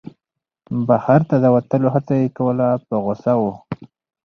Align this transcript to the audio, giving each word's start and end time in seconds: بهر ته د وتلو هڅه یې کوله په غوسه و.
بهر 0.87 1.21
ته 1.29 1.35
د 1.43 1.45
وتلو 1.55 1.87
هڅه 1.95 2.13
یې 2.21 2.27
کوله 2.37 2.67
په 2.87 2.95
غوسه 3.03 3.33
و. 3.41 3.43